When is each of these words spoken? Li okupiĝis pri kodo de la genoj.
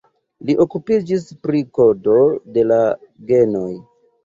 Li 0.49 0.53
okupiĝis 0.63 1.27
pri 1.43 1.61
kodo 1.79 2.17
de 2.57 2.65
la 2.73 2.83
genoj. 3.31 3.71